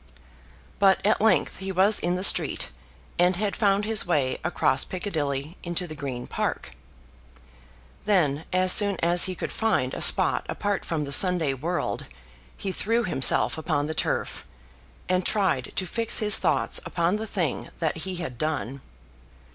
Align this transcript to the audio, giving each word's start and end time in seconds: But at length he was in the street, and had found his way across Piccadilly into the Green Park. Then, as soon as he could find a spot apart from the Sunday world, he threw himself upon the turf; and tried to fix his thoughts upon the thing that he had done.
But 0.79 0.99
at 1.05 1.21
length 1.21 1.57
he 1.57 1.71
was 1.71 1.99
in 1.99 2.15
the 2.15 2.23
street, 2.23 2.71
and 3.19 3.35
had 3.35 3.55
found 3.55 3.85
his 3.85 4.03
way 4.03 4.39
across 4.43 4.83
Piccadilly 4.83 5.57
into 5.61 5.85
the 5.85 5.93
Green 5.93 6.25
Park. 6.25 6.71
Then, 8.05 8.45
as 8.51 8.71
soon 8.71 8.95
as 9.01 9.25
he 9.25 9.35
could 9.35 9.51
find 9.51 9.93
a 9.93 10.01
spot 10.01 10.43
apart 10.49 10.85
from 10.85 11.03
the 11.03 11.11
Sunday 11.11 11.53
world, 11.53 12.07
he 12.57 12.71
threw 12.71 13.03
himself 13.03 13.59
upon 13.59 13.85
the 13.85 13.93
turf; 13.93 14.43
and 15.07 15.23
tried 15.23 15.71
to 15.75 15.85
fix 15.85 16.17
his 16.17 16.39
thoughts 16.39 16.79
upon 16.83 17.17
the 17.17 17.27
thing 17.27 17.69
that 17.77 17.97
he 17.97 18.15
had 18.15 18.39
done. 18.39 18.81